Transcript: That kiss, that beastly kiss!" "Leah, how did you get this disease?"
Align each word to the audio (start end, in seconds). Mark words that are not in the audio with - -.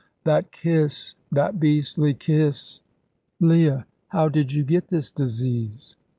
That 0.23 0.51
kiss, 0.51 1.13
that 1.31 1.59
beastly 1.59 2.15
kiss!" 2.15 2.81
"Leah, 3.39 3.85
how 4.07 4.29
did 4.29 4.51
you 4.51 4.63
get 4.63 4.87
this 4.87 5.11
disease?" 5.11 5.95